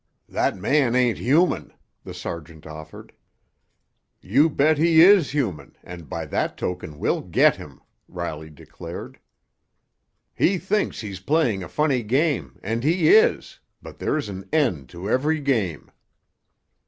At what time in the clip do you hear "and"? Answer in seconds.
5.83-6.09, 12.63-12.83